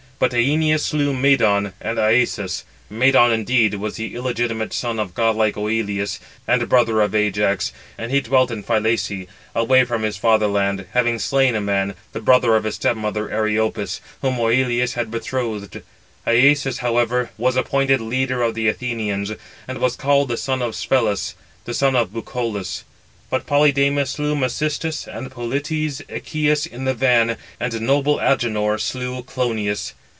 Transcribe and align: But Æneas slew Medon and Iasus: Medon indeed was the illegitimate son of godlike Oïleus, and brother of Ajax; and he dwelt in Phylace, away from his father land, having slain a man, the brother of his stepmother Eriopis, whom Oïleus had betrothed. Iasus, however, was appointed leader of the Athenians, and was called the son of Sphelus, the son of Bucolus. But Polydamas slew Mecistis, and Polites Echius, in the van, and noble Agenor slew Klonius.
But 0.21 0.33
Æneas 0.33 0.81
slew 0.81 1.15
Medon 1.15 1.73
and 1.81 1.97
Iasus: 1.97 2.61
Medon 2.91 3.31
indeed 3.31 3.73
was 3.73 3.95
the 3.95 4.13
illegitimate 4.13 4.71
son 4.71 4.99
of 4.99 5.15
godlike 5.15 5.55
Oïleus, 5.55 6.19
and 6.47 6.69
brother 6.69 7.01
of 7.01 7.15
Ajax; 7.15 7.73
and 7.97 8.11
he 8.11 8.21
dwelt 8.21 8.51
in 8.51 8.61
Phylace, 8.61 9.25
away 9.55 9.83
from 9.83 10.03
his 10.03 10.17
father 10.17 10.45
land, 10.45 10.85
having 10.91 11.17
slain 11.17 11.55
a 11.55 11.59
man, 11.59 11.95
the 12.13 12.21
brother 12.21 12.55
of 12.55 12.65
his 12.65 12.75
stepmother 12.75 13.29
Eriopis, 13.29 13.99
whom 14.21 14.35
Oïleus 14.35 14.93
had 14.93 15.09
betrothed. 15.09 15.81
Iasus, 16.27 16.77
however, 16.81 17.31
was 17.39 17.55
appointed 17.55 17.99
leader 17.99 18.43
of 18.43 18.53
the 18.53 18.67
Athenians, 18.67 19.31
and 19.67 19.79
was 19.79 19.95
called 19.95 20.27
the 20.27 20.37
son 20.37 20.61
of 20.61 20.75
Sphelus, 20.75 21.33
the 21.65 21.73
son 21.73 21.95
of 21.95 22.13
Bucolus. 22.13 22.83
But 23.31 23.47
Polydamas 23.47 24.11
slew 24.11 24.35
Mecistis, 24.35 25.07
and 25.07 25.31
Polites 25.31 26.03
Echius, 26.07 26.67
in 26.67 26.85
the 26.85 26.93
van, 26.93 27.37
and 27.59 27.81
noble 27.81 28.19
Agenor 28.19 28.77
slew 28.79 29.23
Klonius. 29.23 29.93